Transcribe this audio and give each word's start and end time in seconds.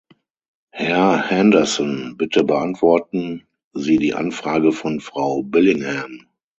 Herr 0.71 1.29
Henderson, 1.29 2.17
bitte 2.17 2.43
beantworten 2.43 3.43
Sie 3.73 3.97
die 3.97 4.15
Anfrage 4.15 4.71
von 4.71 4.99
Frau 4.99 5.43
Billingham. 5.43 6.25